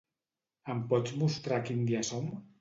Em 0.73 0.79
pots 0.93 1.13
mostrar 1.25 1.61
a 1.63 1.67
quin 1.69 1.85
dia 1.93 2.03
som? 2.11 2.33